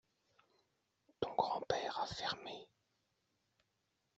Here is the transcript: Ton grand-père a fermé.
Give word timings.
Ton 1.19 1.31
grand-père 1.35 1.99
a 1.99 2.07
fermé. 2.07 2.67